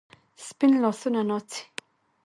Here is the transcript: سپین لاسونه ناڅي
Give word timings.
سپین 0.45 0.71
لاسونه 0.83 1.21
ناڅي 1.29 1.61